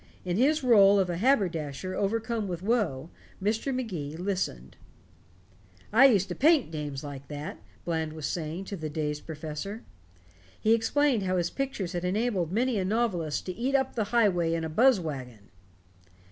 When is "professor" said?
9.27-9.83